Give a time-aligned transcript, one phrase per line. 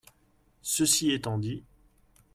[0.63, 1.63] Ceci étant dit…